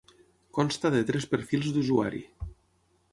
[0.57, 2.23] Consta de tres perfils d'usuari.